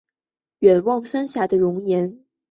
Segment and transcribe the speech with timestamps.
[0.61, 2.25] 远望三峡的容颜